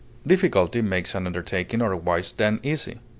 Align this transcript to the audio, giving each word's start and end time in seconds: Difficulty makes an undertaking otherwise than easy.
Difficulty 0.25 0.81
makes 0.81 1.13
an 1.13 1.27
undertaking 1.27 1.79
otherwise 1.79 2.31
than 2.31 2.59
easy. 2.63 2.99